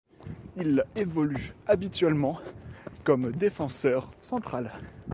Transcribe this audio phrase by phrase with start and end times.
[0.57, 2.39] Il évolue habituellement
[3.03, 4.71] comme défenseur central.